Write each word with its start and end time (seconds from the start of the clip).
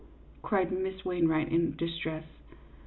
cried 0.41 0.71
Miss 0.71 1.05
Wainwright, 1.05 1.51
in 1.53 1.77
distress. 1.77 2.23